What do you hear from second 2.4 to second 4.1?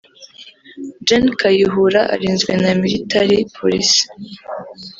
na militari polisi